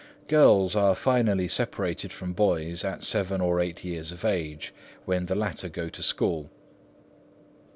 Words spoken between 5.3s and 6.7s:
latter go to school.